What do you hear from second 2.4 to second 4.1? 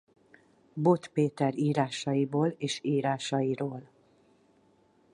és írásairól.